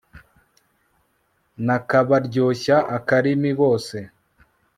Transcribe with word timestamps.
n'ak'abaryoshya 1.65 2.77
akarimi 2.97 3.49
bose 3.59 3.97